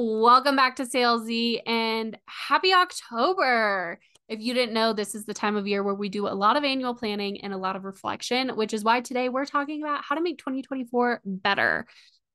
Welcome 0.00 0.54
back 0.54 0.76
to 0.76 0.84
Salesy 0.84 1.60
and 1.66 2.16
happy 2.28 2.72
October. 2.72 3.98
If 4.28 4.38
you 4.38 4.54
didn't 4.54 4.72
know, 4.72 4.92
this 4.92 5.16
is 5.16 5.24
the 5.24 5.34
time 5.34 5.56
of 5.56 5.66
year 5.66 5.82
where 5.82 5.92
we 5.92 6.08
do 6.08 6.28
a 6.28 6.38
lot 6.38 6.56
of 6.56 6.62
annual 6.62 6.94
planning 6.94 7.40
and 7.40 7.52
a 7.52 7.56
lot 7.56 7.74
of 7.74 7.82
reflection, 7.82 8.50
which 8.50 8.72
is 8.72 8.84
why 8.84 9.00
today 9.00 9.28
we're 9.28 9.44
talking 9.44 9.82
about 9.82 10.04
how 10.04 10.14
to 10.14 10.20
make 10.20 10.38
2024 10.38 11.22
better. 11.24 11.84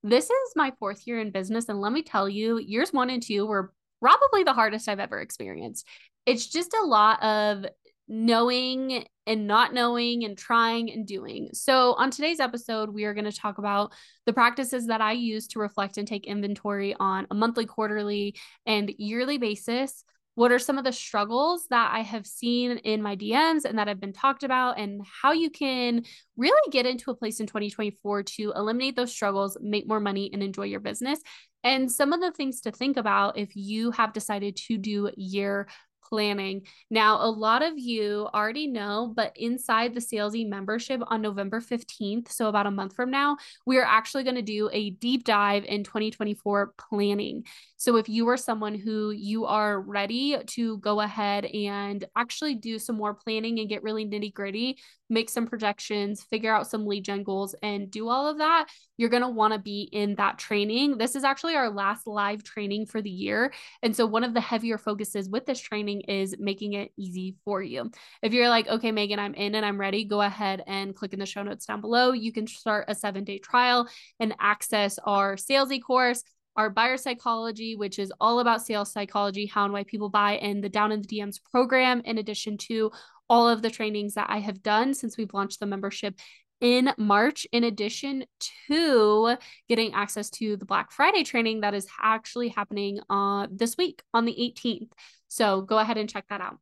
This 0.04 0.26
is 0.26 0.52
my 0.58 0.74
fourth 0.78 1.08
year 1.08 1.22
in 1.22 1.32
business. 1.32 1.70
And 1.70 1.80
let 1.80 1.94
me 1.94 2.04
tell 2.04 2.28
you, 2.28 2.58
years 2.58 2.92
one 2.92 3.10
and 3.10 3.24
two 3.24 3.46
were 3.46 3.72
probably 4.02 4.44
the 4.44 4.52
hardest 4.52 4.90
I've 4.90 5.00
ever 5.00 5.22
experienced. 5.22 5.88
It's 6.26 6.48
just 6.48 6.74
a 6.74 6.86
lot 6.86 7.24
of 7.24 7.66
knowing 8.10 9.06
and 9.26 9.48
not 9.48 9.74
knowing 9.74 10.24
and 10.24 10.38
trying 10.38 10.92
and 10.92 11.08
doing. 11.08 11.50
So, 11.54 11.94
on 11.94 12.12
today's 12.12 12.40
episode, 12.40 12.90
we 12.90 13.06
are 13.06 13.14
going 13.14 13.30
to 13.30 13.32
talk 13.32 13.58
about 13.58 13.94
the 14.26 14.34
practices 14.34 14.88
that 14.88 15.02
I 15.02 15.14
use 15.14 15.48
to 15.50 15.60
reflect 15.60 15.98
and 15.98 16.08
take 16.08 16.26
inventory 16.26 16.96
on 17.00 17.28
a 17.32 17.36
monthly, 17.36 17.66
quarterly, 17.66 18.36
and 18.66 18.94
yearly 18.98 19.38
basis. 19.38 20.04
What 20.36 20.52
are 20.52 20.60
some 20.60 20.80
of 20.80 20.84
the 20.84 20.92
struggles 20.92 21.68
that 21.70 21.92
I 21.94 22.00
have 22.02 22.26
seen 22.26 22.78
in 22.80 23.04
my 23.04 23.16
DMs 23.16 23.66
and 23.66 23.78
that 23.78 23.88
have 23.88 24.00
been 24.00 24.14
talked 24.14 24.44
about, 24.44 24.80
and 24.80 25.02
how 25.22 25.32
you 25.32 25.52
can 25.52 26.04
really 26.36 26.72
get 26.72 26.88
into 26.88 27.12
a 27.12 27.16
place 27.16 27.40
in 27.40 27.46
2024 27.46 28.24
to 28.24 28.52
eliminate 28.56 28.96
those 28.96 29.12
struggles, 29.12 29.58
make 29.62 29.88
more 29.88 30.00
money, 30.00 30.32
and 30.34 30.42
enjoy 30.42 30.64
your 30.64 30.80
business? 30.80 31.20
And 31.64 31.90
some 31.90 32.14
of 32.14 32.20
the 32.20 32.32
things 32.32 32.62
to 32.62 32.72
think 32.72 32.98
about 32.98 33.38
if 33.38 33.56
you 33.56 33.92
have 33.92 34.12
decided 34.12 34.58
to 34.68 34.78
do 34.78 35.12
year 35.16 35.68
planning. 36.10 36.66
Now, 36.90 37.18
a 37.22 37.30
lot 37.30 37.62
of 37.62 37.78
you 37.78 38.28
already 38.34 38.68
know, 38.68 39.12
but 39.16 39.34
inside 39.36 39.94
the 39.94 40.00
Salesy 40.00 40.48
membership 40.48 41.02
on 41.08 41.22
November 41.22 41.62
15th, 41.62 42.32
so 42.32 42.48
about 42.48 42.68
a 42.68 42.72
month 42.72 42.96
from 42.96 43.12
now, 43.12 43.38
we 43.66 43.78
are 43.78 43.86
actually 43.86 44.24
going 44.24 44.36
to 44.36 44.42
do 44.42 44.70
a 44.72 44.92
deep 44.92 45.24
dive 45.24 45.66
in 45.66 45.84
2024 45.84 46.74
planning. 46.78 47.44
So 47.78 47.98
if 47.98 48.08
you 48.08 48.30
are 48.30 48.38
someone 48.38 48.76
who 48.76 49.12
you 49.12 49.46
are 49.46 49.82
ready 49.82 50.38
to 50.42 50.78
go 50.78 51.02
ahead 51.02 51.46
and 51.46 52.06
actually 52.16 52.56
do 52.56 52.80
some 52.80 52.96
more 52.96 53.14
planning 53.14 53.60
and 53.60 53.68
get 53.68 53.84
really 53.84 54.06
nitty 54.06 54.34
gritty, 54.34 54.78
make 55.10 55.30
some 55.30 55.48
projections, 55.48 56.24
figure 56.24 56.54
out 56.54 56.68
some 56.68 56.88
lead 56.88 57.06
gen 57.06 57.24
goals, 57.24 57.56
and 57.62 57.92
do 57.92 58.10
all 58.10 58.28
of 58.28 58.40
that, 58.40 58.68
you're 58.98 59.10
going 59.10 59.22
to 59.22 59.30
want 59.30 59.54
to 59.54 59.60
be 59.60 59.90
in 59.92 60.16
that 60.16 60.38
training. 60.38 60.98
This 60.98 61.16
is 61.16 61.24
actually 61.24 61.56
our 61.56 61.70
last 61.70 62.08
live 62.08 62.44
training 62.44 62.86
for 62.86 63.02
the 63.02 63.10
year. 63.10 63.54
And 63.82 63.96
so, 63.96 64.06
one 64.06 64.24
of 64.24 64.34
the 64.34 64.42
heavier 64.42 64.78
focuses 64.78 65.30
with 65.30 65.46
this 65.46 65.60
training 65.60 65.93
is 66.02 66.36
making 66.40 66.74
it 66.74 66.92
easy 66.98 67.36
for 67.46 67.62
you. 67.62 67.92
If 68.22 68.34
you're 68.34 68.50
like, 68.50 68.68
okay, 68.68 68.92
Meghan, 68.92 69.20
I'm 69.20 69.34
in 69.34 69.56
and 69.56 69.66
I'm 69.66 69.80
ready, 69.80 70.06
go 70.06 70.22
ahead 70.22 70.64
and 70.68 70.96
click 70.96 71.14
in 71.14 71.20
the 71.20 71.26
show 71.26 71.44
notes 71.44 71.66
down 71.66 71.82
below. 71.82 72.12
You 72.12 72.32
can 72.32 72.48
start 72.48 72.86
a 72.88 72.96
seven 72.96 73.24
day 73.24 73.40
trial 73.40 73.88
and 74.20 74.36
access 74.40 75.00
our 75.06 75.36
salesy 75.36 75.82
course 75.82 76.24
our 76.56 76.70
buyer 76.70 76.98
psychology, 76.98 77.76
which 77.76 78.00
is 78.00 78.14
all 78.22 78.40
about 78.40 78.62
sales 78.62 78.92
psychology, 78.92 79.46
how 79.46 79.64
and 79.64 79.74
why 79.74 79.84
people 79.84 80.10
buy, 80.10 80.34
and 80.34 80.64
the 80.64 80.70
Down 80.70 80.92
in 80.92 81.02
the 81.02 81.08
DMs 81.08 81.40
program, 81.52 82.02
in 82.06 82.18
addition 82.18 82.58
to 82.58 82.92
all 83.30 83.50
of 83.50 83.62
the 83.62 83.72
trainings 83.72 84.14
that 84.14 84.28
I 84.30 84.40
have 84.40 84.62
done 84.62 84.94
since 84.94 85.18
we've 85.18 85.34
launched 85.34 85.60
the 85.60 85.66
membership 85.66 86.20
in 86.62 86.94
March, 86.98 87.46
in 87.52 87.64
addition 87.64 88.26
to 88.68 89.36
getting 89.68 89.94
access 89.94 90.30
to 90.30 90.56
the 90.56 90.66
Black 90.66 90.92
Friday 90.92 91.24
training 91.24 91.62
that 91.62 91.74
is 91.74 91.88
actually 92.02 92.50
happening 92.50 93.00
uh, 93.10 93.48
this 93.52 93.76
week 93.76 94.02
on 94.14 94.26
the 94.26 94.32
18th. 94.34 94.90
So 95.34 95.62
go 95.62 95.80
ahead 95.80 95.98
and 95.98 96.08
check 96.08 96.26
that 96.30 96.42
out. 96.42 96.60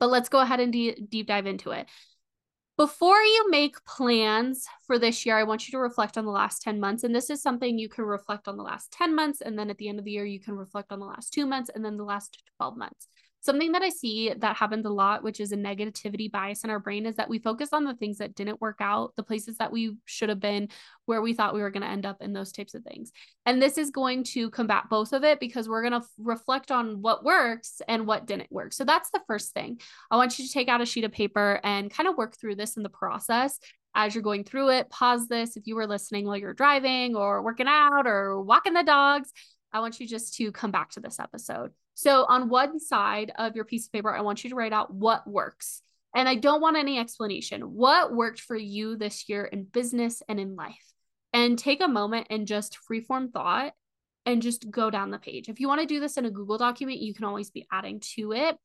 But 0.00 0.08
let's 0.08 0.30
go 0.30 0.40
ahead 0.40 0.60
and 0.60 0.72
de- 0.72 0.94
deep 0.94 1.26
dive 1.26 1.44
into 1.44 1.72
it. 1.72 1.86
Before 2.78 3.20
you 3.20 3.50
make 3.50 3.84
plans 3.84 4.66
for 4.86 4.98
this 4.98 5.26
year, 5.26 5.36
I 5.36 5.42
want 5.42 5.68
you 5.68 5.72
to 5.72 5.78
reflect 5.78 6.16
on 6.16 6.24
the 6.24 6.30
last 6.30 6.62
10 6.62 6.80
months. 6.80 7.04
And 7.04 7.14
this 7.14 7.28
is 7.28 7.42
something 7.42 7.78
you 7.78 7.90
can 7.90 8.04
reflect 8.04 8.48
on 8.48 8.56
the 8.56 8.62
last 8.62 8.92
10 8.92 9.14
months. 9.14 9.42
And 9.42 9.58
then 9.58 9.68
at 9.68 9.76
the 9.76 9.90
end 9.90 9.98
of 9.98 10.06
the 10.06 10.10
year, 10.10 10.24
you 10.24 10.40
can 10.40 10.56
reflect 10.56 10.90
on 10.90 11.00
the 11.00 11.06
last 11.06 11.34
two 11.34 11.44
months 11.44 11.70
and 11.74 11.84
then 11.84 11.98
the 11.98 12.04
last 12.04 12.42
12 12.56 12.78
months. 12.78 13.08
Something 13.46 13.70
that 13.72 13.82
I 13.82 13.90
see 13.90 14.34
that 14.36 14.56
happens 14.56 14.84
a 14.86 14.90
lot, 14.90 15.22
which 15.22 15.38
is 15.38 15.52
a 15.52 15.56
negativity 15.56 16.28
bias 16.28 16.64
in 16.64 16.70
our 16.70 16.80
brain, 16.80 17.06
is 17.06 17.14
that 17.14 17.28
we 17.28 17.38
focus 17.38 17.68
on 17.72 17.84
the 17.84 17.94
things 17.94 18.18
that 18.18 18.34
didn't 18.34 18.60
work 18.60 18.78
out, 18.80 19.14
the 19.14 19.22
places 19.22 19.58
that 19.58 19.70
we 19.70 19.94
should 20.04 20.30
have 20.30 20.40
been, 20.40 20.68
where 21.04 21.22
we 21.22 21.32
thought 21.32 21.54
we 21.54 21.60
were 21.60 21.70
going 21.70 21.84
to 21.84 21.88
end 21.88 22.04
up, 22.06 22.20
in 22.20 22.32
those 22.32 22.50
types 22.50 22.74
of 22.74 22.82
things. 22.82 23.12
And 23.44 23.62
this 23.62 23.78
is 23.78 23.92
going 23.92 24.24
to 24.24 24.50
combat 24.50 24.86
both 24.90 25.12
of 25.12 25.22
it 25.22 25.38
because 25.38 25.68
we're 25.68 25.88
going 25.88 26.00
to 26.00 26.04
reflect 26.18 26.72
on 26.72 27.00
what 27.02 27.22
works 27.22 27.80
and 27.86 28.04
what 28.04 28.26
didn't 28.26 28.50
work. 28.50 28.72
So 28.72 28.84
that's 28.84 29.10
the 29.10 29.22
first 29.28 29.54
thing. 29.54 29.80
I 30.10 30.16
want 30.16 30.40
you 30.40 30.44
to 30.44 30.52
take 30.52 30.66
out 30.66 30.80
a 30.80 30.84
sheet 30.86 31.04
of 31.04 31.12
paper 31.12 31.60
and 31.62 31.88
kind 31.88 32.08
of 32.08 32.16
work 32.16 32.36
through 32.36 32.56
this 32.56 32.76
in 32.76 32.82
the 32.82 32.88
process 32.88 33.60
as 33.94 34.12
you're 34.12 34.22
going 34.22 34.42
through 34.42 34.70
it. 34.70 34.90
Pause 34.90 35.28
this 35.28 35.56
if 35.56 35.68
you 35.68 35.76
were 35.76 35.86
listening 35.86 36.26
while 36.26 36.36
you're 36.36 36.52
driving 36.52 37.14
or 37.14 37.42
working 37.42 37.68
out 37.68 38.08
or 38.08 38.42
walking 38.42 38.74
the 38.74 38.82
dogs. 38.82 39.32
I 39.72 39.78
want 39.78 40.00
you 40.00 40.08
just 40.08 40.34
to 40.38 40.50
come 40.50 40.72
back 40.72 40.90
to 40.90 41.00
this 41.00 41.20
episode. 41.20 41.70
So, 41.98 42.26
on 42.28 42.50
one 42.50 42.78
side 42.78 43.32
of 43.38 43.56
your 43.56 43.64
piece 43.64 43.86
of 43.86 43.92
paper, 43.92 44.14
I 44.14 44.20
want 44.20 44.44
you 44.44 44.50
to 44.50 44.56
write 44.56 44.74
out 44.74 44.92
what 44.92 45.26
works. 45.26 45.80
And 46.14 46.28
I 46.28 46.34
don't 46.34 46.60
want 46.60 46.76
any 46.76 46.98
explanation. 46.98 47.62
What 47.62 48.14
worked 48.14 48.38
for 48.38 48.54
you 48.54 48.96
this 48.96 49.30
year 49.30 49.46
in 49.46 49.64
business 49.64 50.22
and 50.28 50.38
in 50.38 50.56
life? 50.56 50.92
And 51.32 51.58
take 51.58 51.82
a 51.82 51.88
moment 51.88 52.26
and 52.28 52.46
just 52.46 52.78
freeform 52.86 53.32
thought 53.32 53.72
and 54.26 54.42
just 54.42 54.70
go 54.70 54.90
down 54.90 55.10
the 55.10 55.18
page. 55.18 55.48
If 55.48 55.58
you 55.58 55.68
want 55.68 55.80
to 55.80 55.86
do 55.86 55.98
this 55.98 56.18
in 56.18 56.26
a 56.26 56.30
Google 56.30 56.58
document, 56.58 57.00
you 57.00 57.14
can 57.14 57.24
always 57.24 57.50
be 57.50 57.66
adding 57.72 58.00
to 58.14 58.32
it. 58.32 58.58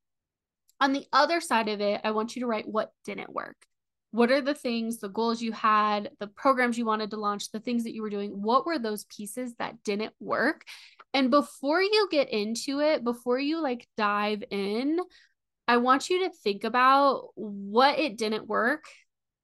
On 0.81 0.92
the 0.92 1.06
other 1.13 1.40
side 1.40 1.69
of 1.69 1.80
it, 1.80 2.02
I 2.03 2.12
want 2.12 2.36
you 2.36 2.42
to 2.42 2.48
write 2.48 2.68
what 2.68 2.92
didn't 3.06 3.31
work. 3.31 3.56
What 4.12 4.30
are 4.30 4.42
the 4.42 4.53
things, 4.53 4.98
the 4.98 5.08
goals 5.08 5.42
you 5.42 5.53
had, 5.53 6.09
the 6.19 6.28
programs 6.28 6.78
you 6.78 6.86
wanted 6.86 7.12
to 7.12 7.18
launch, 7.18 7.52
the 7.52 7.62
things 7.62 7.86
that 7.86 7.94
you 7.94 8.02
were 8.02 8.09
doing? 8.09 8.42
What 8.42 8.66
were 8.66 8.78
those 8.78 9.06
pieces 9.06 9.53
that 9.56 9.84
didn't 9.86 10.13
work? 10.19 10.66
And 11.13 11.29
before 11.29 11.81
you 11.81 12.07
get 12.09 12.29
into 12.29 12.79
it, 12.79 13.03
before 13.03 13.39
you 13.39 13.61
like 13.61 13.88
dive 13.97 14.44
in, 14.49 14.99
I 15.67 15.77
want 15.77 16.09
you 16.09 16.27
to 16.27 16.35
think 16.44 16.63
about 16.63 17.29
what 17.35 17.99
it 17.99 18.17
didn't 18.17 18.47
work 18.47 18.85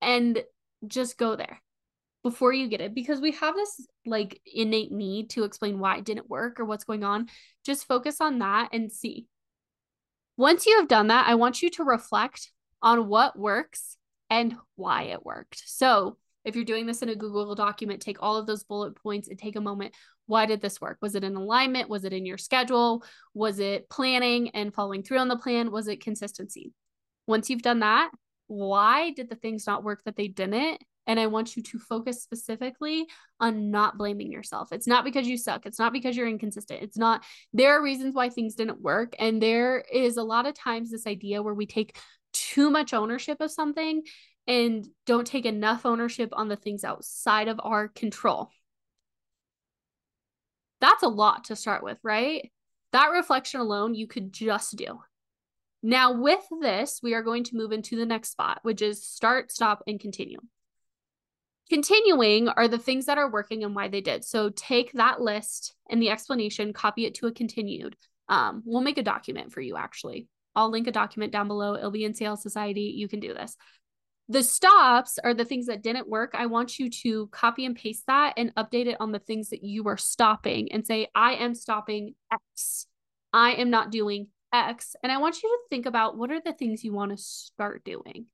and 0.01 0.41
just 0.85 1.17
go 1.17 1.35
there 1.35 1.61
before 2.23 2.51
you 2.51 2.67
get 2.67 2.81
it 2.81 2.93
because 2.93 3.21
we 3.21 3.31
have 3.31 3.55
this 3.55 3.87
like 4.05 4.41
innate 4.45 4.91
need 4.91 5.29
to 5.31 5.43
explain 5.43 5.79
why 5.79 5.97
it 5.97 6.05
didn't 6.05 6.29
work 6.29 6.59
or 6.59 6.65
what's 6.65 6.83
going 6.83 7.03
on. 7.03 7.27
Just 7.65 7.87
focus 7.87 8.19
on 8.21 8.39
that 8.39 8.69
and 8.73 8.91
see. 8.91 9.27
Once 10.37 10.65
you 10.65 10.77
have 10.77 10.87
done 10.87 11.07
that, 11.07 11.27
I 11.27 11.35
want 11.35 11.61
you 11.61 11.69
to 11.71 11.83
reflect 11.83 12.51
on 12.81 13.07
what 13.07 13.37
works 13.37 13.97
and 14.29 14.55
why 14.75 15.03
it 15.03 15.25
worked. 15.25 15.63
So, 15.65 16.17
if 16.45 16.55
you're 16.55 16.63
doing 16.63 16.85
this 16.85 17.01
in 17.01 17.09
a 17.09 17.15
Google 17.15 17.55
document, 17.55 18.01
take 18.01 18.21
all 18.21 18.37
of 18.37 18.45
those 18.45 18.63
bullet 18.63 18.95
points 18.95 19.27
and 19.27 19.37
take 19.37 19.55
a 19.55 19.61
moment. 19.61 19.93
Why 20.27 20.45
did 20.45 20.61
this 20.61 20.79
work? 20.79 20.97
Was 21.01 21.15
it 21.15 21.23
in 21.23 21.35
alignment? 21.35 21.89
Was 21.89 22.03
it 22.03 22.13
in 22.13 22.25
your 22.25 22.37
schedule? 22.37 23.03
Was 23.33 23.59
it 23.59 23.89
planning 23.89 24.49
and 24.49 24.73
following 24.73 25.01
through 25.01 25.19
on 25.19 25.29
the 25.29 25.37
plan? 25.37 25.71
Was 25.71 25.87
it 25.87 26.03
consistency? 26.03 26.73
Once 27.25 27.49
you've 27.49 27.61
done 27.61 27.79
that, 27.79 28.11
why 28.47 29.11
did 29.11 29.29
the 29.29 29.35
things 29.35 29.65
not 29.67 29.83
work 29.83 30.03
that 30.05 30.15
they 30.15 30.27
didn't? 30.27 30.81
And 31.07 31.19
I 31.19 31.27
want 31.27 31.55
you 31.55 31.63
to 31.63 31.79
focus 31.79 32.21
specifically 32.21 33.05
on 33.39 33.71
not 33.71 33.97
blaming 33.97 34.31
yourself. 34.31 34.73
It's 34.73 34.87
not 34.87 35.05
because 35.05 35.25
you 35.25 35.37
suck. 35.37 35.65
It's 35.65 35.79
not 35.79 35.93
because 35.93 36.17
you're 36.17 36.27
inconsistent. 36.27 36.83
It's 36.83 36.97
not, 36.97 37.23
there 37.53 37.77
are 37.77 37.83
reasons 37.83 38.13
why 38.13 38.29
things 38.29 38.55
didn't 38.55 38.81
work. 38.81 39.15
And 39.17 39.41
there 39.41 39.85
is 39.91 40.17
a 40.17 40.23
lot 40.23 40.45
of 40.45 40.53
times 40.53 40.91
this 40.91 41.07
idea 41.07 41.41
where 41.41 41.53
we 41.53 41.65
take 41.65 41.97
too 42.33 42.69
much 42.69 42.93
ownership 42.93 43.39
of 43.39 43.51
something 43.51 44.03
and 44.47 44.85
don't 45.05 45.27
take 45.27 45.45
enough 45.45 45.85
ownership 45.85 46.29
on 46.33 46.49
the 46.49 46.55
things 46.57 46.83
outside 46.83 47.47
of 47.47 47.59
our 47.63 47.87
control. 47.87 48.49
That's 50.81 51.03
a 51.03 51.07
lot 51.07 51.45
to 51.45 51.55
start 51.55 51.83
with, 51.83 51.97
right? 52.03 52.51
That 52.91 53.11
reflection 53.11 53.59
alone, 53.59 53.95
you 53.95 54.07
could 54.07 54.31
just 54.31 54.75
do. 54.75 54.99
Now, 55.83 56.13
with 56.13 56.43
this, 56.61 56.99
we 57.03 57.13
are 57.13 57.21
going 57.21 57.43
to 57.45 57.55
move 57.55 57.71
into 57.71 57.95
the 57.95 58.05
next 58.05 58.31
spot, 58.31 58.59
which 58.63 58.81
is 58.81 59.05
start, 59.05 59.51
stop, 59.51 59.83
and 59.87 59.99
continue. 59.99 60.39
Continuing 61.69 62.47
are 62.47 62.67
the 62.67 62.77
things 62.77 63.05
that 63.05 63.17
are 63.17 63.29
working 63.29 63.63
and 63.63 63.75
why 63.75 63.87
they 63.87 64.01
did. 64.01 64.23
So 64.23 64.49
take 64.49 64.93
that 64.93 65.21
list 65.21 65.75
and 65.89 66.01
the 66.01 66.09
explanation, 66.09 66.73
copy 66.73 67.05
it 67.05 67.15
to 67.15 67.27
a 67.27 67.31
continued. 67.31 67.95
Um, 68.29 68.63
we'll 68.65 68.81
make 68.81 68.97
a 68.97 69.03
document 69.03 69.51
for 69.51 69.61
you 69.61 69.75
actually. 69.75 70.27
I'll 70.55 70.71
link 70.71 70.87
a 70.87 70.91
document 70.91 71.31
down 71.31 71.47
below. 71.47 71.75
It'll 71.75 71.91
be 71.91 72.05
in 72.05 72.13
Sales 72.13 72.41
Society. 72.41 72.93
You 72.95 73.07
can 73.07 73.19
do 73.19 73.33
this. 73.33 73.55
The 74.29 74.43
stops 74.43 75.17
are 75.23 75.33
the 75.33 75.45
things 75.45 75.67
that 75.67 75.81
didn't 75.81 76.09
work. 76.09 76.31
I 76.33 76.47
want 76.47 76.79
you 76.79 76.89
to 76.89 77.27
copy 77.27 77.65
and 77.65 77.75
paste 77.75 78.03
that 78.07 78.33
and 78.35 78.53
update 78.55 78.87
it 78.87 78.97
on 78.99 79.13
the 79.13 79.19
things 79.19 79.49
that 79.49 79.63
you 79.63 79.87
are 79.87 79.97
stopping 79.97 80.71
and 80.71 80.85
say, 80.85 81.07
I 81.15 81.35
am 81.35 81.55
stopping 81.55 82.13
X. 82.31 82.87
I 83.31 83.53
am 83.53 83.69
not 83.69 83.89
doing 83.89 84.27
X. 84.53 84.97
And 85.01 85.11
I 85.11 85.17
want 85.17 85.41
you 85.41 85.49
to 85.49 85.69
think 85.69 85.85
about 85.85 86.17
what 86.17 86.31
are 86.31 86.41
the 86.41 86.53
things 86.53 86.83
you 86.83 86.91
want 86.91 87.11
to 87.11 87.17
start 87.17 87.85
doing? 87.85 88.25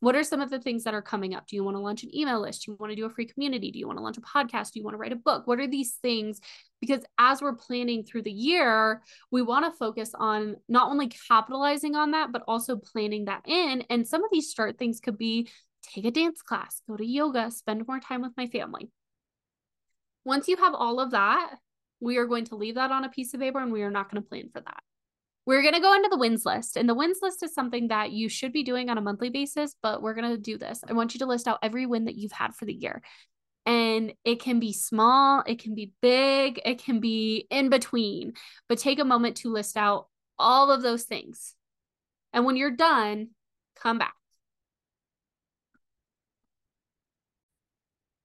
What 0.00 0.16
are 0.16 0.24
some 0.24 0.40
of 0.40 0.50
the 0.50 0.58
things 0.58 0.84
that 0.84 0.94
are 0.94 1.02
coming 1.02 1.34
up? 1.34 1.46
Do 1.46 1.56
you 1.56 1.62
want 1.62 1.76
to 1.76 1.80
launch 1.80 2.02
an 2.02 2.14
email 2.14 2.40
list? 2.40 2.64
Do 2.64 2.72
you 2.72 2.76
want 2.80 2.90
to 2.90 2.96
do 2.96 3.04
a 3.04 3.10
free 3.10 3.26
community? 3.26 3.70
Do 3.70 3.78
you 3.78 3.86
want 3.86 3.98
to 3.98 4.02
launch 4.02 4.16
a 4.16 4.22
podcast? 4.22 4.72
Do 4.72 4.80
you 4.80 4.84
want 4.84 4.94
to 4.94 4.98
write 4.98 5.12
a 5.12 5.16
book? 5.16 5.46
What 5.46 5.60
are 5.60 5.66
these 5.66 5.92
things 5.92 6.40
because 6.80 7.04
as 7.18 7.42
we're 7.42 7.54
planning 7.54 8.04
through 8.04 8.22
the 8.22 8.32
year, 8.32 9.02
we 9.30 9.42
want 9.42 9.66
to 9.66 9.78
focus 9.78 10.12
on 10.14 10.56
not 10.68 10.90
only 10.90 11.08
capitalizing 11.28 11.94
on 11.94 12.12
that, 12.12 12.32
but 12.32 12.42
also 12.48 12.76
planning 12.76 13.26
that 13.26 13.42
in. 13.46 13.84
And 13.90 14.08
some 14.08 14.24
of 14.24 14.30
these 14.32 14.50
start 14.50 14.78
things 14.78 15.00
could 15.00 15.18
be 15.18 15.48
take 15.82 16.06
a 16.06 16.10
dance 16.10 16.42
class, 16.42 16.80
go 16.88 16.96
to 16.96 17.04
yoga, 17.04 17.50
spend 17.50 17.86
more 17.86 18.00
time 18.00 18.22
with 18.22 18.32
my 18.36 18.46
family. 18.46 18.90
Once 20.24 20.48
you 20.48 20.56
have 20.56 20.74
all 20.74 21.00
of 21.00 21.10
that, 21.10 21.56
we 22.00 22.16
are 22.16 22.26
going 22.26 22.46
to 22.46 22.56
leave 22.56 22.76
that 22.76 22.90
on 22.90 23.04
a 23.04 23.10
piece 23.10 23.34
of 23.34 23.40
paper 23.40 23.58
and 23.58 23.72
we 23.72 23.82
are 23.82 23.90
not 23.90 24.10
going 24.10 24.22
to 24.22 24.28
plan 24.28 24.48
for 24.52 24.60
that. 24.60 24.82
We're 25.46 25.62
going 25.62 25.74
to 25.74 25.80
go 25.80 25.94
into 25.94 26.08
the 26.10 26.18
wins 26.18 26.44
list. 26.44 26.76
And 26.76 26.88
the 26.88 26.94
wins 26.94 27.18
list 27.22 27.42
is 27.42 27.54
something 27.54 27.88
that 27.88 28.12
you 28.12 28.28
should 28.28 28.52
be 28.52 28.62
doing 28.62 28.90
on 28.90 28.98
a 28.98 29.02
monthly 29.02 29.30
basis, 29.30 29.74
but 29.82 30.02
we're 30.02 30.14
going 30.14 30.30
to 30.30 30.38
do 30.38 30.58
this. 30.58 30.80
I 30.86 30.92
want 30.92 31.14
you 31.14 31.18
to 31.20 31.26
list 31.26 31.48
out 31.48 31.58
every 31.62 31.86
win 31.86 32.04
that 32.04 32.16
you've 32.16 32.32
had 32.32 32.54
for 32.54 32.66
the 32.66 32.74
year. 32.74 33.02
And 33.66 34.12
it 34.24 34.40
can 34.40 34.58
be 34.58 34.72
small, 34.72 35.42
it 35.46 35.62
can 35.62 35.74
be 35.74 35.92
big, 36.00 36.60
it 36.64 36.82
can 36.82 36.98
be 37.00 37.46
in 37.50 37.68
between, 37.68 38.32
but 38.68 38.78
take 38.78 38.98
a 38.98 39.04
moment 39.04 39.36
to 39.38 39.52
list 39.52 39.76
out 39.76 40.08
all 40.38 40.70
of 40.70 40.82
those 40.82 41.04
things. 41.04 41.54
And 42.32 42.44
when 42.44 42.56
you're 42.56 42.70
done, 42.70 43.28
come 43.76 43.98
back. 43.98 44.14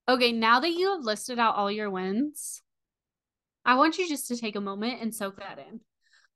Okay, 0.08 0.32
now 0.32 0.60
that 0.60 0.72
you 0.72 0.92
have 0.92 1.04
listed 1.04 1.40
out 1.40 1.56
all 1.56 1.72
your 1.72 1.90
wins, 1.90 2.62
I 3.66 3.76
want 3.76 3.98
you 3.98 4.08
just 4.08 4.28
to 4.28 4.38
take 4.38 4.56
a 4.56 4.62
moment 4.62 5.02
and 5.02 5.14
soak 5.14 5.38
that 5.38 5.60
in 5.60 5.82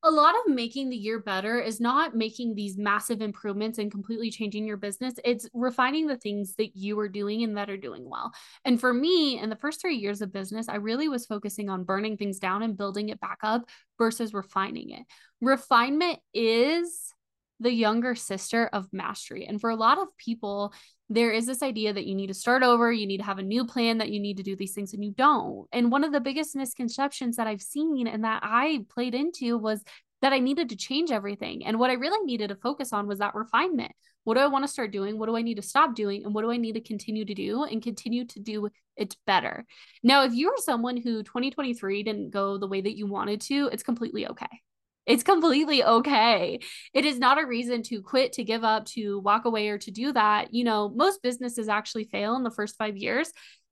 a 0.04 0.12
lot 0.12 0.34
of 0.34 0.54
making 0.54 0.90
the 0.90 0.96
year 0.96 1.20
better 1.20 1.60
is 1.60 1.82
not 1.82 2.16
making 2.16 2.56
these 2.56 2.78
massive 2.78 3.22
improvements 3.22 3.80
and 3.80 3.92
completely 3.92 4.32
changing 4.32 4.66
your 4.66 4.78
business. 4.78 5.16
It's 5.26 5.50
refining 5.54 6.08
the 6.08 6.18
things 6.18 6.56
that 6.56 6.76
you 6.76 6.98
are 7.00 7.10
doing 7.10 7.44
and 7.44 7.58
that 7.58 7.70
are 7.70 7.78
doing 7.78 8.10
well. 8.10 8.32
And 8.64 8.80
for 8.80 8.94
me, 8.94 9.40
in 9.40 9.50
the 9.50 9.58
first 9.58 9.82
three 9.82 9.98
years 9.98 10.22
of 10.22 10.32
business, 10.32 10.70
I 10.70 10.76
really 10.76 11.10
was 11.10 11.26
focusing 11.26 11.70
on 11.70 11.84
burning 11.84 12.16
things 12.16 12.40
down 12.40 12.64
and 12.64 12.78
building 12.78 13.10
it 13.10 13.20
back 13.20 13.40
up 13.44 13.66
versus 13.98 14.34
refining 14.34 14.92
it. 14.92 15.06
Refinement 15.42 16.20
is 16.34 17.14
the 17.60 17.72
younger 17.72 18.16
sister 18.16 18.68
of 18.72 18.88
mastery. 18.92 19.46
And 19.46 19.60
for 19.60 19.70
a 19.70 19.76
lot 19.76 19.98
of 19.98 20.08
people, 20.18 20.74
there 21.10 21.32
is 21.32 21.46
this 21.46 21.64
idea 21.64 21.92
that 21.92 22.06
you 22.06 22.16
need 22.16 22.28
to 22.28 22.34
start 22.34 22.64
over, 22.64 22.92
you 22.92 23.08
need 23.08 23.18
to 23.18 23.24
have 23.24 23.40
a 23.40 23.44
new 23.44 23.66
plan, 23.66 23.98
that 23.98 24.10
you 24.10 24.20
need 24.20 24.38
to 24.38 24.44
do 24.44 24.56
these 24.56 24.74
things, 24.74 24.94
and 24.94 25.04
you 25.04 25.12
don't. 25.12 25.68
And 25.72 25.92
one 25.92 26.04
of 26.04 26.12
the 26.12 26.22
biggest 26.22 26.56
misconceptions 26.56 27.36
that 27.38 27.48
I've 27.48 27.62
seen 27.62 28.08
and 28.08 28.24
that 28.24 28.42
I 28.44 28.86
played 28.90 29.16
into 29.16 29.58
was 29.58 29.84
that 30.22 30.34
I 30.34 30.40
needed 30.40 30.70
to 30.70 30.76
change 30.76 31.12
everything. 31.12 31.66
And 31.66 31.80
what 31.80 31.90
I 31.90 31.94
really 31.94 32.24
needed 32.26 32.50
to 32.50 32.56
focus 32.56 32.94
on 32.94 33.08
was 33.08 33.20
that 33.20 33.36
refinement. 33.36 33.92
What 34.26 34.36
do 34.36 34.42
I 34.42 34.48
want 34.48 34.66
to 34.66 34.72
start 34.72 34.92
doing? 34.92 35.18
What 35.18 35.28
do 35.28 35.36
I 35.36 35.42
need 35.42 35.56
to 35.56 35.62
stop 35.62 35.96
doing? 35.96 36.26
And 36.26 36.34
what 36.34 36.44
do 36.44 36.52
I 36.52 36.58
need 36.58 36.74
to 36.74 36.82
continue 36.82 37.26
to 37.26 37.34
do 37.34 37.64
and 37.64 37.82
continue 37.82 38.26
to 38.26 38.40
do 38.40 38.70
it 38.96 39.16
better? 39.26 39.66
Now, 40.04 40.26
if 40.26 40.34
you're 40.34 40.58
someone 40.58 40.98
who 40.98 41.24
2023 41.24 42.04
didn't 42.04 42.30
go 42.30 42.58
the 42.58 42.68
way 42.68 42.82
that 42.82 42.98
you 42.98 43.08
wanted 43.08 43.42
to, 43.42 43.70
it's 43.72 43.82
completely 43.82 44.28
okay. 44.28 44.59
It's 45.06 45.24
completely 45.24 45.84
okay. 45.84 46.60
It 46.94 47.06
is 47.06 47.18
not 47.18 47.42
a 47.42 47.48
reason 47.48 47.82
to 47.84 48.02
quit, 48.02 48.34
to 48.34 48.44
give 48.44 48.64
up, 48.64 48.86
to 48.88 49.20
walk 49.20 49.46
away, 49.46 49.70
or 49.70 49.78
to 49.80 49.92
do 49.92 50.14
that. 50.14 50.54
You 50.54 50.64
know, 50.64 50.90
most 50.90 51.24
businesses 51.24 51.68
actually 51.68 52.04
fail 52.06 52.36
in 52.36 52.44
the 52.44 52.52
first 52.52 52.78
five 52.78 52.96
years, 52.96 53.32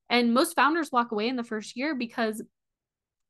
and 0.10 0.34
most 0.34 0.56
founders 0.56 0.92
walk 0.92 1.12
away 1.12 1.28
in 1.28 1.36
the 1.36 1.44
first 1.44 1.78
year 1.78 1.94
because 1.96 2.42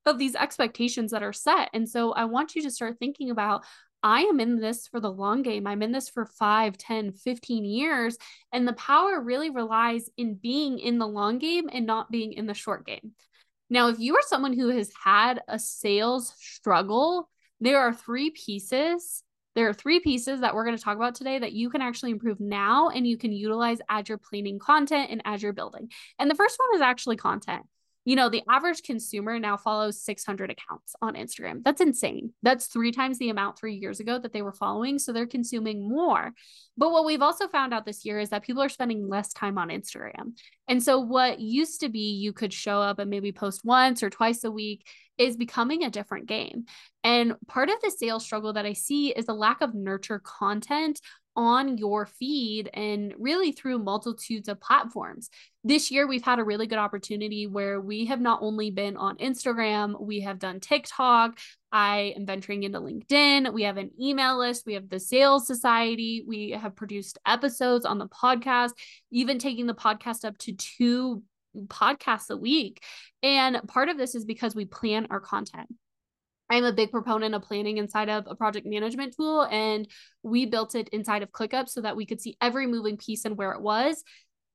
of 0.06 0.18
these 0.18 0.36
expectations 0.36 1.12
that 1.12 1.24
are 1.24 1.34
set. 1.34 1.70
And 1.74 1.88
so 1.88 2.14
I 2.14 2.26
want 2.26 2.56
you 2.56 2.62
to 2.64 2.72
start 2.72 2.98
thinking 2.98 3.30
about 3.30 3.66
I 4.04 4.22
am 4.22 4.40
in 4.40 4.60
this 4.60 4.88
for 4.88 5.00
the 5.00 5.12
long 5.12 5.42
game. 5.42 5.66
I'm 5.66 5.82
in 5.82 5.92
this 5.92 6.08
for 6.08 6.26
5, 6.26 6.78
10, 6.78 7.12
15 7.14 7.66
years. 7.66 8.18
And 8.54 8.68
the 8.68 8.74
power 8.74 9.20
really 9.20 9.50
relies 9.50 10.10
in 10.18 10.36
being 10.36 10.80
in 10.80 11.00
the 11.00 11.08
long 11.08 11.40
game 11.40 11.70
and 11.72 11.86
not 11.86 12.12
being 12.12 12.34
in 12.34 12.46
the 12.46 12.54
short 12.54 12.86
game. 12.86 13.14
Now, 13.70 13.90
if 13.90 14.00
you 14.00 14.16
are 14.16 14.22
someone 14.26 14.54
who 14.54 14.70
has 14.70 14.92
had 15.04 15.42
a 15.48 15.60
sales 15.60 16.34
struggle, 16.38 17.30
there 17.60 17.80
are 17.80 17.94
three 17.94 18.30
pieces. 18.32 19.24
There 19.56 19.68
are 19.68 19.74
three 19.74 20.00
pieces 20.00 20.42
that 20.42 20.54
we're 20.54 20.66
going 20.66 20.78
to 20.78 20.84
talk 20.84 20.98
about 20.98 21.16
today 21.16 21.40
that 21.40 21.54
you 21.54 21.70
can 21.70 21.82
actually 21.82 22.12
improve 22.12 22.40
now 22.40 22.90
and 22.90 23.08
you 23.08 23.18
can 23.18 23.32
utilize 23.32 23.80
as 23.90 24.08
you're 24.08 24.20
planning 24.20 24.60
content 24.60 25.10
and 25.10 25.22
as 25.26 25.42
you're 25.42 25.54
building. 25.54 25.90
And 26.20 26.30
the 26.30 26.36
first 26.36 26.60
one 26.60 26.76
is 26.76 26.82
actually 26.82 27.18
content 27.18 27.64
you 28.08 28.16
know, 28.16 28.30
the 28.30 28.42
average 28.50 28.84
consumer 28.84 29.38
now 29.38 29.58
follows 29.58 30.02
600 30.02 30.50
accounts 30.50 30.96
on 31.02 31.16
Instagram. 31.16 31.62
That's 31.66 31.82
insane. 31.82 32.32
That's 32.42 32.68
three 32.68 32.94
times 32.94 33.20
the 33.20 33.30
amount 33.30 33.60
three 33.60 33.76
years 33.76 34.00
ago 34.00 34.18
that 34.18 34.32
they 34.32 34.42
were 34.42 34.54
following. 34.54 34.98
So 34.98 35.12
they're 35.12 35.28
consuming 35.28 35.86
more. 35.86 36.32
But 36.78 36.92
what 36.92 37.04
we've 37.04 37.22
also 37.22 37.50
found 37.50 37.74
out 37.74 37.86
this 37.86 38.06
year 38.06 38.18
is 38.22 38.30
that 38.30 38.44
people 38.44 38.64
are 38.64 38.70
spending 38.70 39.10
less 39.10 39.34
time 39.34 39.58
on 39.58 39.68
Instagram. 39.68 40.38
And 40.70 40.82
so 40.82 41.00
what 41.00 41.42
used 41.42 41.82
to 41.82 41.90
be 41.90 42.14
you 42.14 42.32
could 42.32 42.54
show 42.54 42.82
up 42.82 42.98
and 43.00 43.10
maybe 43.10 43.34
post 43.34 43.66
once 43.66 44.02
or 44.02 44.10
twice 44.10 44.46
a 44.46 44.52
week 44.52 44.88
is 45.18 45.36
becoming 45.36 45.84
a 45.84 45.90
different 45.90 46.28
game. 46.28 46.66
And 47.04 47.36
part 47.48 47.70
of 47.70 47.76
the 47.82 47.92
sales 47.92 48.24
struggle 48.24 48.54
that 48.54 48.66
I 48.66 48.74
see 48.74 49.10
is 49.10 49.26
the 49.26 49.34
lack 49.34 49.62
of 49.62 49.74
nurture 49.74 50.20
content 50.20 51.00
on 51.38 51.78
your 51.78 52.08
feed 52.08 52.68
and 52.74 53.14
really 53.20 53.52
through 53.52 53.78
multitudes 53.78 54.50
of 54.50 54.60
platforms. 54.60 55.30
This 55.64 55.92
year, 55.92 56.08
we've 56.08 56.24
had 56.24 56.40
a 56.40 56.44
really 56.44 56.66
good 56.66 56.80
opportunity 56.80 57.46
where 57.46 57.80
we 57.80 58.06
have 58.06 58.20
not 58.20 58.40
only 58.42 58.72
been 58.72 58.98
on 58.98 59.18
Instagram, 59.18 60.02
we 60.02 60.22
have 60.22 60.40
done 60.40 60.60
TikTok. 60.60 61.38
I 61.72 62.14
am 62.18 62.26
venturing 62.26 62.64
into 62.64 62.80
LinkedIn. 62.80 63.54
We 63.54 63.64
have 63.64 63.78
an 63.78 63.92
email 64.02 64.40
list. 64.40 64.66
We 64.66 64.74
have 64.74 64.90
the 64.90 65.00
Sales 65.00 65.46
Society. 65.46 66.24
We 66.26 66.52
have 66.52 66.76
produced 66.76 67.20
episodes 67.28 67.86
on 67.86 68.00
the 68.00 68.08
podcast, 68.08 68.72
even 69.12 69.38
taking 69.38 69.68
the 69.68 69.76
podcast 69.76 70.26
up 70.26 70.40
to 70.40 70.54
two 70.54 71.22
podcasts 71.66 72.30
a 72.30 72.38
week. 72.38 72.84
And 73.24 73.60
part 73.68 73.90
of 73.90 73.98
this 73.98 74.16
is 74.16 74.26
because 74.26 74.56
we 74.56 74.66
plan 74.66 75.08
our 75.10 75.20
content. 75.20 75.68
I'm 76.50 76.64
a 76.64 76.72
big 76.72 76.92
proponent 76.92 77.36
of 77.36 77.42
planning 77.42 77.78
inside 77.78 78.10
of 78.10 78.26
a 78.28 78.36
project 78.36 78.66
management 78.66 79.16
tool, 79.16 79.42
and 79.52 79.88
we 80.24 80.46
built 80.46 80.76
it 80.76 80.88
inside 80.90 81.22
of 81.22 81.32
ClickUp 81.32 81.68
so 81.68 81.82
that 81.82 81.98
we 81.98 82.06
could 82.06 82.22
see 82.22 82.38
every 82.40 82.68
moving 82.68 82.98
piece 82.98 83.26
and 83.26 83.36
where 83.38 83.52
it 83.52 83.62
was 83.62 84.04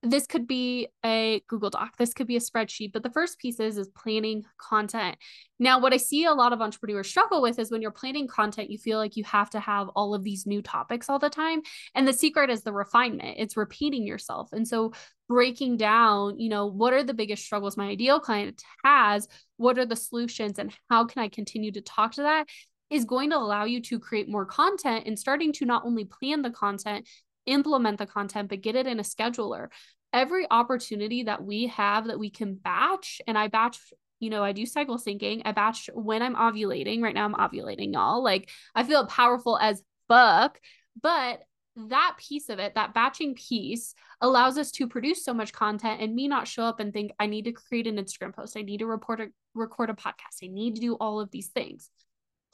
this 0.03 0.27
could 0.27 0.49
be 0.49 0.89
a 1.05 1.43
Google 1.47 1.71
Doc, 1.71 1.97
this 1.97 2.13
could 2.13 2.27
be 2.27 2.37
a 2.37 2.41
spreadsheet, 2.41 2.93
but 2.93 3.05
the 3.05 3.11
first 3.11 3.39
piece 3.39 3.61
is 3.61 3.79
is 3.79 3.89
planning 3.89 4.45
content. 4.59 5.17
Now, 5.61 5.79
what 5.79 5.93
I 5.93 5.97
see 5.97 6.25
a 6.25 6.33
lot 6.33 6.53
of 6.53 6.61
entrepreneurs 6.61 7.09
struggle 7.09 7.41
with 7.41 7.59
is 7.61 7.71
when 7.71 7.83
you're 7.83 7.93
planning 7.93 8.27
content, 8.27 8.71
you 8.71 8.79
feel 8.79 8.99
like 8.99 9.17
you 9.17 9.23
have 9.25 9.49
to 9.51 9.61
have 9.61 9.89
all 9.91 10.13
of 10.13 10.25
these 10.25 10.45
new 10.45 10.61
topics 10.61 11.09
all 11.09 11.21
the 11.21 11.31
time. 11.31 11.63
And 11.95 12.07
the 12.07 12.13
secret 12.13 12.51
is 12.51 12.63
the 12.63 12.73
refinement. 12.73 13.37
It's 13.39 13.57
repeating 13.57 14.05
yourself. 14.05 14.49
And 14.53 14.67
so 14.67 14.93
breaking 15.29 15.77
down, 15.77 16.41
you 16.41 16.49
know, 16.49 16.67
what 16.67 16.93
are 16.93 17.05
the 17.05 17.15
biggest 17.15 17.45
struggles 17.45 17.77
my 17.77 17.89
ideal 17.89 18.19
client 18.19 18.61
has? 18.85 19.29
What 19.57 19.79
are 19.79 19.87
the 19.87 19.97
solutions 19.97 20.59
and 20.59 20.73
how 20.91 21.05
can 21.05 21.23
I 21.23 21.29
continue 21.29 21.71
to 21.73 21.81
talk 21.81 22.15
to 22.15 22.23
that? 22.23 22.49
Is 22.91 23.05
going 23.05 23.31
to 23.31 23.39
allow 23.39 23.65
you 23.65 23.81
to 23.83 24.01
create 24.01 24.29
more 24.29 24.45
content 24.45 25.07
and 25.07 25.19
starting 25.19 25.53
to 25.55 25.65
not 25.65 25.85
only 25.87 26.05
plan 26.05 26.43
the 26.43 26.51
content, 26.51 27.09
implement 27.47 27.99
the 27.99 28.07
content, 28.07 28.49
but 28.49 28.61
get 28.61 28.77
it 28.77 28.87
in 28.87 29.01
a 29.01 29.03
scheduler. 29.05 29.69
Every 30.13 30.47
opportunity 30.51 31.25
that 31.25 31.43
we 31.43 31.69
have 31.69 32.07
that 32.07 32.19
we 32.19 32.31
can 32.31 32.55
batch, 32.55 33.21
and 33.27 33.39
I 33.39 33.49
batch, 33.49 33.79
you 34.21 34.31
know, 34.31 34.45
I 34.45 34.53
do 34.53 34.67
cycle 34.67 34.99
syncing. 34.99 35.43
I 35.45 35.53
batch 35.53 35.89
when 35.95 36.23
I'm 36.23 36.37
ovulating. 36.37 37.03
Right 37.03 37.15
now, 37.15 37.25
I'm 37.25 37.35
ovulating, 37.35 37.95
y'all. 37.95 38.23
Like, 38.23 38.51
I 38.75 38.85
feel 38.85 39.07
powerful 39.07 39.59
as 39.59 39.83
fuck, 40.09 40.61
but 41.01 41.43
that 41.75 42.17
piece 42.19 42.49
of 42.49 42.59
it, 42.59 42.75
that 42.75 42.95
batching 42.95 43.35
piece, 43.35 43.95
allows 44.21 44.59
us 44.59 44.71
to 44.73 44.87
produce 44.87 45.25
so 45.25 45.33
much 45.33 45.53
content 45.53 46.01
and 46.01 46.15
me 46.15 46.29
not 46.29 46.47
show 46.47 46.65
up 46.65 46.81
and 46.81 46.93
think 46.93 47.13
I 47.19 47.27
need 47.27 47.47
to 47.47 47.53
create 47.53 47.87
an 47.87 47.97
Instagram 47.97 48.35
post, 48.35 48.57
I 48.57 48.63
need 48.63 48.79
to 48.79 48.87
report 48.87 49.21
a 49.21 49.29
record 49.55 49.91
a 49.91 49.95
podcast, 49.95 50.43
I 50.43 50.49
need 50.49 50.75
to 50.77 50.81
do 50.81 50.95
all 50.95 51.21
of 51.21 51.31
these 51.31 51.49
things. 51.49 51.91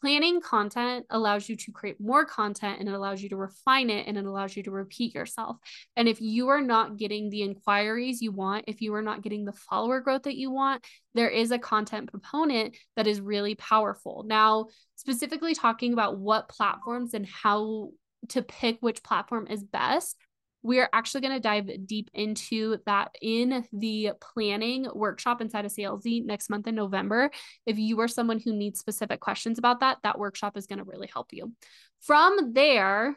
Planning 0.00 0.40
content 0.40 1.06
allows 1.10 1.48
you 1.48 1.56
to 1.56 1.72
create 1.72 2.00
more 2.00 2.24
content 2.24 2.78
and 2.78 2.88
it 2.88 2.94
allows 2.94 3.20
you 3.20 3.28
to 3.30 3.36
refine 3.36 3.90
it 3.90 4.06
and 4.06 4.16
it 4.16 4.24
allows 4.24 4.56
you 4.56 4.62
to 4.62 4.70
repeat 4.70 5.12
yourself. 5.12 5.56
And 5.96 6.06
if 6.08 6.20
you 6.20 6.48
are 6.48 6.60
not 6.60 6.96
getting 6.96 7.30
the 7.30 7.42
inquiries 7.42 8.22
you 8.22 8.30
want, 8.30 8.66
if 8.68 8.80
you 8.80 8.94
are 8.94 9.02
not 9.02 9.22
getting 9.22 9.44
the 9.44 9.52
follower 9.52 10.00
growth 10.00 10.22
that 10.22 10.36
you 10.36 10.52
want, 10.52 10.84
there 11.14 11.28
is 11.28 11.50
a 11.50 11.58
content 11.58 12.12
component 12.12 12.76
that 12.94 13.08
is 13.08 13.20
really 13.20 13.56
powerful. 13.56 14.24
Now, 14.24 14.66
specifically 14.94 15.54
talking 15.54 15.92
about 15.92 16.16
what 16.16 16.48
platforms 16.48 17.14
and 17.14 17.26
how 17.26 17.90
to 18.28 18.42
pick 18.42 18.78
which 18.80 19.02
platform 19.02 19.48
is 19.48 19.64
best, 19.64 20.16
we 20.62 20.80
are 20.80 20.88
actually 20.92 21.20
going 21.20 21.34
to 21.34 21.40
dive 21.40 21.70
deep 21.86 22.10
into 22.14 22.78
that 22.86 23.14
in 23.22 23.64
the 23.72 24.12
planning 24.20 24.86
workshop 24.92 25.40
inside 25.40 25.64
of 25.64 25.72
Salesy 25.72 26.24
next 26.24 26.50
month 26.50 26.66
in 26.66 26.74
November. 26.74 27.30
If 27.66 27.78
you 27.78 28.00
are 28.00 28.08
someone 28.08 28.40
who 28.40 28.52
needs 28.52 28.80
specific 28.80 29.20
questions 29.20 29.58
about 29.58 29.80
that, 29.80 29.98
that 30.02 30.18
workshop 30.18 30.56
is 30.56 30.66
going 30.66 30.80
to 30.80 30.84
really 30.84 31.08
help 31.12 31.28
you. 31.32 31.52
From 32.00 32.52
there, 32.52 33.16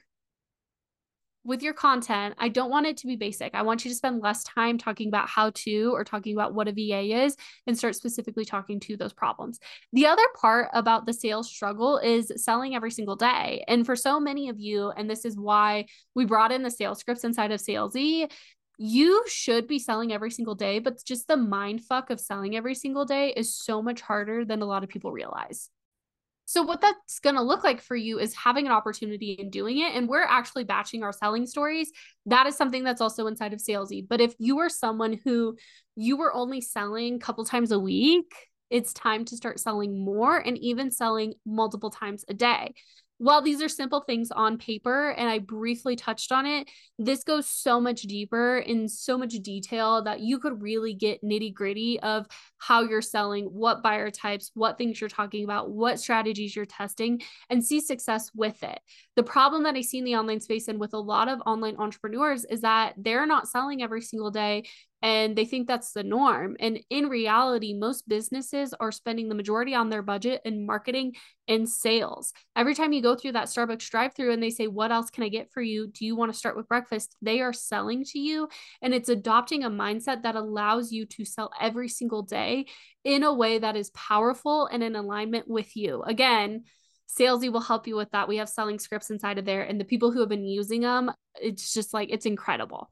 with 1.44 1.64
your 1.64 1.74
content, 1.74 2.36
I 2.38 2.50
don't 2.50 2.70
want 2.70 2.86
it 2.86 2.98
to 2.98 3.08
be 3.08 3.16
basic. 3.16 3.56
I 3.56 3.64
want 3.64 3.84
you 3.84 3.90
to 3.90 3.96
spend 3.96 4.22
less 4.22 4.44
time 4.44 4.78
talking 4.78 5.08
about 5.08 5.28
how 5.28 5.52
to 5.56 5.92
or 5.94 6.04
talking 6.04 6.36
about 6.36 6.54
what 6.54 6.68
a 6.68 6.72
VA 6.72 7.24
is 7.24 7.36
and 7.66 7.78
start 7.78 7.96
specifically 7.96 8.46
talking 8.46 8.80
to 8.82 8.96
those 8.96 9.14
problems. 9.14 9.60
The 9.92 10.06
other 10.06 10.26
part 10.40 10.70
about 10.74 11.06
the 11.06 11.14
sales 11.14 11.50
struggle 11.50 11.98
is 11.98 12.32
selling 12.36 12.76
every 12.76 12.92
single 12.92 13.16
day. 13.16 13.64
And 13.68 13.86
for 13.86 13.96
so 13.96 14.20
many 14.20 14.50
of 14.50 14.60
you, 14.60 14.92
and 14.92 15.10
this 15.10 15.26
is 15.26 15.38
why 15.38 15.86
we 16.14 16.26
brought 16.26 16.52
in 16.52 16.64
the 16.64 16.72
sales 16.72 17.00
scripts 17.00 17.24
inside 17.24 17.52
of 17.52 17.60
Salesy, 17.60 18.32
you 18.78 19.24
should 19.28 19.68
be 19.68 19.80
selling 19.80 20.12
every 20.12 20.32
single 20.32 20.56
day, 20.56 20.80
but 20.80 21.04
just 21.04 21.28
the 21.28 21.38
mind 21.38 21.84
fuck 21.84 22.10
of 22.10 22.20
selling 22.20 22.56
every 22.56 22.76
single 22.76 23.06
day 23.06 23.30
is 23.30 23.56
so 23.56 23.82
much 23.82 24.02
harder 24.02 24.46
than 24.46 24.62
a 24.62 24.66
lot 24.66 24.84
of 24.84 24.90
people 24.90 25.12
realize. 25.12 25.70
So, 26.46 26.64
what 26.64 26.82
that's 26.82 27.20
going 27.20 27.36
to 27.36 27.42
look 27.42 27.64
like 27.64 27.82
for 27.82 27.96
you 27.96 28.20
is 28.20 28.36
having 28.36 28.66
an 28.66 28.72
opportunity 28.72 29.38
and 29.40 29.52
doing 29.52 29.80
it. 29.80 29.96
And 29.96 30.10
we're 30.10 30.24
actually 30.24 30.64
batching 30.64 31.04
our 31.04 31.14
selling 31.14 31.46
stories. 31.46 31.92
That 32.26 32.48
is 32.48 32.56
something 32.56 32.84
that's 32.84 33.02
also 33.02 33.28
inside 33.28 33.54
of 33.54 33.60
Salesy. 33.60 34.06
But 34.08 34.22
if 34.22 34.34
you 34.38 34.60
are 34.60 34.70
someone 34.70 35.20
who 35.24 35.56
you 35.96 36.18
were 36.18 36.34
only 36.34 36.62
selling 36.62 37.16
a 37.16 37.20
couple 37.20 37.46
times 37.46 37.72
a 37.72 37.80
week, 37.80 38.34
it's 38.70 38.94
time 38.94 39.26
to 39.26 39.36
start 39.36 39.60
selling 39.60 40.04
more 40.04 40.38
and 40.38 40.58
even 40.58 40.92
selling 40.92 41.34
multiple 41.46 41.90
times 41.90 42.24
a 42.28 42.34
day 42.34 42.74
while 43.22 43.44
these 43.44 43.62
are 43.62 43.70
simple 43.70 44.02
things 44.02 44.32
on 44.32 44.58
paper 44.58 45.12
and 45.12 45.30
I 45.30 45.38
briefly 45.38 45.96
touched 45.96 46.32
on 46.32 46.48
it, 46.48 46.68
this 46.98 47.24
goes 47.24 47.48
so 47.48 47.80
much 47.80 48.02
deeper 48.02 48.58
in 48.58 48.90
so 48.90 49.16
much 49.16 49.34
detail 49.44 50.04
that 50.06 50.22
you 50.22 50.40
could 50.40 50.60
really 50.60 50.96
get 50.96 51.24
nitty 51.24 51.54
gritty 51.54 52.00
of 52.00 52.26
how 52.58 52.82
you're 52.82 53.04
selling, 53.04 53.46
what 53.46 53.84
buyer 53.84 54.10
types, 54.10 54.50
what 54.56 54.80
things 54.80 55.00
you're 55.00 55.08
talking 55.08 55.44
about, 55.44 55.70
what 55.70 56.00
strategies 56.00 56.56
you're 56.56 56.66
testing, 56.66 57.22
and 57.52 57.64
see 57.64 57.80
success 57.80 58.32
with 58.34 58.64
it. 58.64 58.80
The 59.16 59.22
problem 59.22 59.62
that 59.64 59.76
I 59.76 59.82
see 59.82 60.00
in 60.00 60.04
the 60.04 60.16
online 60.16 60.42
space 60.42 60.68
and 60.68 60.80
with 60.80 60.96
a 60.96 61.00
lot 61.00 61.28
of 61.28 61.42
online 61.46 61.76
entrepreneurs 61.78 62.44
is 62.46 62.62
that 62.62 62.96
they're 62.98 63.28
not 63.28 63.48
selling 63.48 63.84
every 63.84 64.02
single 64.02 64.32
day 64.32 64.64
and 65.02 65.36
they 65.36 65.46
think 65.46 65.68
that's 65.68 65.94
the 65.94 66.04
norm. 66.04 66.56
And 66.60 66.80
in 66.90 67.08
reality, 67.08 67.74
most 67.74 68.08
businesses 68.08 68.74
are 68.80 68.92
spending 68.92 69.30
the 69.30 69.36
majority 69.36 69.74
on 69.74 69.90
their 69.90 70.04
budget 70.04 70.42
in 70.46 70.66
marketing 70.66 71.16
and 71.48 71.68
sales. 71.68 72.34
Every 72.56 72.76
time 72.76 72.94
you 72.94 73.02
go 73.02 73.16
through 73.16 73.32
that 73.34 73.48
Starbucks 73.48 73.90
drive 73.90 74.14
through 74.14 74.32
and 74.32 74.44
they 74.44 74.52
say, 74.52 74.68
What 74.68 74.92
else 74.92 75.10
can 75.10 75.24
I 75.24 75.30
get 75.30 75.52
for 75.52 75.62
you? 75.62 75.88
Do 75.88 76.06
you 76.06 76.16
want 76.16 76.32
to 76.32 76.38
start 76.38 76.56
with 76.56 76.68
breakfast? 76.68 77.16
They 77.22 77.42
are 77.42 77.54
selling 77.54 78.04
to 78.06 78.20
you. 78.20 78.48
And 78.82 78.94
it's 78.94 79.10
adopting 79.10 79.64
a 79.64 79.72
mindset 79.72 80.24
that 80.24 80.36
allows 80.36 80.92
you 80.92 81.06
to 81.08 81.26
sell 81.26 81.52
every 81.60 81.90
single 81.90 82.22
day 82.22 82.68
in 83.04 83.24
a 83.24 83.34
way 83.34 83.58
that 83.58 83.76
is 83.76 83.90
powerful 83.92 84.68
and 84.68 84.84
in 84.84 84.96
alignment 84.96 85.48
with 85.48 85.76
you. 85.76 86.04
Again, 86.04 86.64
Salesy 87.08 87.52
will 87.52 87.62
help 87.62 87.88
you 87.88 87.96
with 87.96 88.12
that. 88.12 88.28
We 88.28 88.38
have 88.38 88.48
selling 88.48 88.80
scripts 88.80 89.10
inside 89.10 89.38
of 89.38 89.46
there, 89.46 89.64
and 89.64 89.80
the 89.80 89.86
people 89.86 90.12
who 90.12 90.22
have 90.22 90.30
been 90.30 90.46
using 90.46 90.82
them, 90.82 91.12
it's 91.42 91.74
just 91.74 91.94
like 91.94 92.10
it's 92.10 92.26
incredible. 92.26 92.90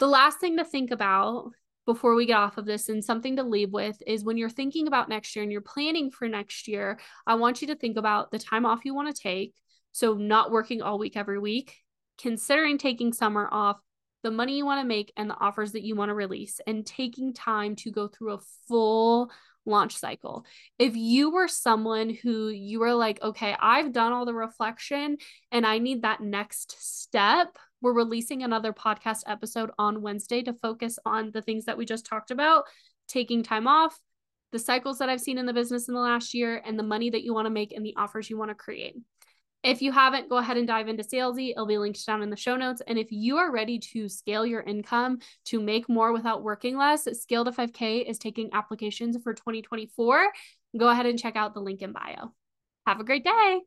The 0.00 0.08
last 0.08 0.40
thing 0.40 0.56
to 0.56 0.64
think 0.64 0.90
about 0.90 1.52
before 1.84 2.14
we 2.14 2.24
get 2.24 2.38
off 2.38 2.56
of 2.56 2.64
this 2.64 2.88
and 2.88 3.04
something 3.04 3.36
to 3.36 3.42
leave 3.42 3.70
with 3.70 4.02
is 4.06 4.24
when 4.24 4.38
you're 4.38 4.48
thinking 4.48 4.86
about 4.86 5.10
next 5.10 5.36
year 5.36 5.42
and 5.42 5.52
you're 5.52 5.60
planning 5.60 6.10
for 6.10 6.26
next 6.26 6.68
year, 6.68 6.98
I 7.26 7.34
want 7.34 7.60
you 7.60 7.68
to 7.68 7.74
think 7.74 7.98
about 7.98 8.30
the 8.30 8.38
time 8.38 8.64
off 8.64 8.84
you 8.84 8.94
want 8.94 9.14
to 9.14 9.22
take. 9.22 9.54
So, 9.92 10.14
not 10.14 10.50
working 10.50 10.80
all 10.80 10.98
week 10.98 11.16
every 11.16 11.38
week, 11.38 11.76
considering 12.16 12.78
taking 12.78 13.12
summer 13.12 13.46
off, 13.50 13.78
the 14.22 14.30
money 14.30 14.56
you 14.56 14.64
want 14.64 14.80
to 14.80 14.88
make, 14.88 15.12
and 15.16 15.28
the 15.28 15.38
offers 15.38 15.72
that 15.72 15.82
you 15.82 15.96
want 15.96 16.08
to 16.08 16.14
release, 16.14 16.60
and 16.66 16.86
taking 16.86 17.34
time 17.34 17.76
to 17.76 17.90
go 17.90 18.08
through 18.08 18.34
a 18.34 18.40
full 18.68 19.30
launch 19.66 19.96
cycle. 19.96 20.46
If 20.78 20.96
you 20.96 21.30
were 21.30 21.48
someone 21.48 22.08
who 22.08 22.48
you 22.48 22.80
were 22.80 22.94
like, 22.94 23.20
okay, 23.22 23.54
I've 23.60 23.92
done 23.92 24.12
all 24.12 24.24
the 24.24 24.34
reflection 24.34 25.18
and 25.52 25.66
I 25.66 25.78
need 25.78 26.02
that 26.02 26.20
next 26.22 26.76
step 26.78 27.58
we're 27.80 27.92
releasing 27.92 28.42
another 28.42 28.72
podcast 28.72 29.22
episode 29.26 29.70
on 29.78 30.02
Wednesday 30.02 30.42
to 30.42 30.52
focus 30.52 30.98
on 31.04 31.30
the 31.32 31.42
things 31.42 31.64
that 31.64 31.78
we 31.78 31.84
just 31.84 32.06
talked 32.06 32.30
about 32.30 32.64
taking 33.08 33.42
time 33.42 33.66
off, 33.66 33.98
the 34.52 34.58
cycles 34.58 34.98
that 34.98 35.08
I've 35.08 35.20
seen 35.20 35.38
in 35.38 35.46
the 35.46 35.52
business 35.52 35.88
in 35.88 35.94
the 35.94 36.00
last 36.00 36.34
year, 36.34 36.62
and 36.64 36.78
the 36.78 36.84
money 36.84 37.10
that 37.10 37.22
you 37.22 37.34
want 37.34 37.46
to 37.46 37.50
make 37.50 37.72
and 37.72 37.84
the 37.84 37.94
offers 37.96 38.30
you 38.30 38.38
want 38.38 38.50
to 38.50 38.54
create. 38.54 38.96
If 39.62 39.82
you 39.82 39.92
haven't, 39.92 40.30
go 40.30 40.38
ahead 40.38 40.56
and 40.56 40.66
dive 40.66 40.88
into 40.88 41.02
Salesy. 41.02 41.50
It'll 41.50 41.66
be 41.66 41.76
linked 41.76 42.04
down 42.06 42.22
in 42.22 42.30
the 42.30 42.36
show 42.36 42.56
notes. 42.56 42.80
And 42.86 42.98
if 42.98 43.08
you 43.10 43.36
are 43.36 43.52
ready 43.52 43.78
to 43.92 44.08
scale 44.08 44.46
your 44.46 44.62
income 44.62 45.18
to 45.46 45.60
make 45.60 45.86
more 45.86 46.12
without 46.12 46.42
working 46.42 46.78
less, 46.78 47.04
Scale 47.20 47.44
to 47.44 47.52
5K 47.52 48.08
is 48.08 48.18
taking 48.18 48.50
applications 48.54 49.18
for 49.22 49.34
2024. 49.34 50.28
Go 50.78 50.88
ahead 50.88 51.06
and 51.06 51.18
check 51.18 51.36
out 51.36 51.52
the 51.52 51.60
link 51.60 51.82
in 51.82 51.92
bio. 51.92 52.32
Have 52.86 53.00
a 53.00 53.04
great 53.04 53.24
day. 53.24 53.60